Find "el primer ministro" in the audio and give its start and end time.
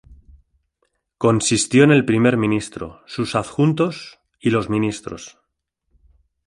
1.91-3.03